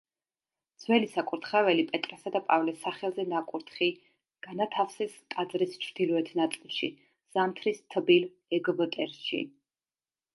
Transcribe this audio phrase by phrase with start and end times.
[0.83, 3.89] ძველი საკურთხეველი პეტრესა და პავლეს სახელზე ნაკურთხი
[4.47, 6.89] განათავსეს ტაძრის ჩრდილოეთ ნაწილში,
[7.37, 8.25] ზამთრის თბილ
[8.59, 9.43] ეგვტერში.